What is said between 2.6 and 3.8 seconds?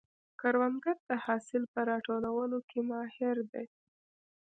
کې ماهر دی